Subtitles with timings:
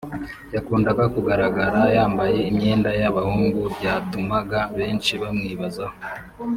[0.55, 5.95] yakundaga kugaragara yambaye imyenda y’abahungu byatumaga benshi bamwibazaho